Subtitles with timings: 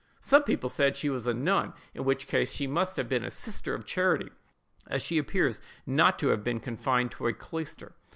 [0.19, 3.29] Some people said she was a nun, in which case she must have been a
[3.29, 4.31] sister of charity,
[4.87, 7.91] as she appears not to have been confined to a cloister.